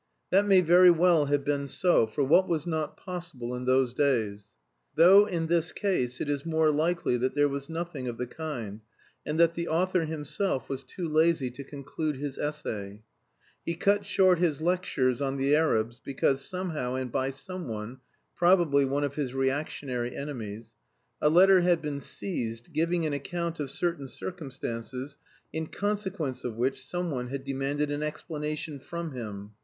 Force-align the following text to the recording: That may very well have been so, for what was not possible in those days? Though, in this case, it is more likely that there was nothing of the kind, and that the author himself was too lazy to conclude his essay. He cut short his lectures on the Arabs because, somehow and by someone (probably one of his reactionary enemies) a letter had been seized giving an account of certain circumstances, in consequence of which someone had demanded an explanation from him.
That 0.31 0.47
may 0.47 0.61
very 0.61 0.89
well 0.89 1.25
have 1.25 1.45
been 1.45 1.67
so, 1.67 2.07
for 2.07 2.23
what 2.23 2.47
was 2.49 2.65
not 2.65 2.97
possible 2.97 3.53
in 3.55 3.65
those 3.65 3.93
days? 3.93 4.55
Though, 4.95 5.27
in 5.27 5.45
this 5.45 5.71
case, 5.71 6.19
it 6.19 6.27
is 6.27 6.43
more 6.43 6.71
likely 6.71 7.17
that 7.17 7.35
there 7.35 7.47
was 7.47 7.69
nothing 7.69 8.07
of 8.07 8.17
the 8.17 8.25
kind, 8.25 8.81
and 9.27 9.39
that 9.39 9.53
the 9.53 9.67
author 9.67 10.05
himself 10.05 10.67
was 10.69 10.83
too 10.83 11.07
lazy 11.07 11.51
to 11.51 11.63
conclude 11.63 12.15
his 12.15 12.39
essay. 12.39 13.03
He 13.63 13.75
cut 13.75 14.03
short 14.03 14.39
his 14.39 14.59
lectures 14.59 15.21
on 15.21 15.37
the 15.37 15.55
Arabs 15.55 16.01
because, 16.03 16.41
somehow 16.43 16.95
and 16.95 17.11
by 17.11 17.29
someone 17.29 17.99
(probably 18.35 18.85
one 18.85 19.03
of 19.03 19.13
his 19.13 19.35
reactionary 19.35 20.15
enemies) 20.17 20.73
a 21.21 21.29
letter 21.29 21.61
had 21.61 21.79
been 21.79 21.99
seized 21.99 22.73
giving 22.73 23.05
an 23.05 23.13
account 23.13 23.59
of 23.59 23.69
certain 23.69 24.07
circumstances, 24.07 25.17
in 25.53 25.67
consequence 25.67 26.43
of 26.43 26.55
which 26.55 26.83
someone 26.83 27.27
had 27.27 27.43
demanded 27.45 27.91
an 27.91 28.01
explanation 28.01 28.79
from 28.79 29.11
him. 29.11 29.51